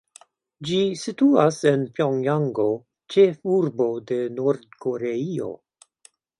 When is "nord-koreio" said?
4.41-5.55